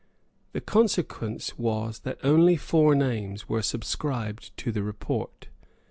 The 0.53 0.61
consequence 0.61 1.59
was 1.59 1.99
that 1.99 2.17
only 2.23 2.57
four 2.57 2.95
names 2.95 3.47
were 3.47 3.61
subscribed 3.61 4.57
to 4.57 4.71
the 4.71 4.81
report. 4.81 5.49